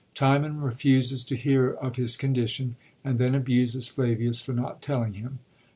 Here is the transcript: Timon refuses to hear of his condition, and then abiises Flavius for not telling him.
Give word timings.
Timon 0.15 0.61
refuses 0.61 1.23
to 1.25 1.35
hear 1.35 1.69
of 1.73 1.95
his 1.95 2.17
condition, 2.17 2.75
and 3.03 3.19
then 3.19 3.35
abiises 3.35 3.87
Flavius 3.87 4.41
for 4.41 4.51
not 4.53 4.81
telling 4.81 5.13
him. 5.13 5.37